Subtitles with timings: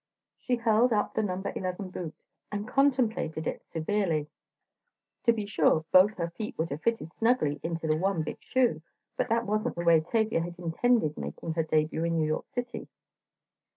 [0.35, 2.15] She held up the number eleven boot
[2.51, 4.31] and contemplated it severely.
[5.25, 8.81] To be sure both her feet would have fitted snugly into the one big shoe,
[9.15, 12.87] but that wasn't the way Tavia had intended making her debut in New York City.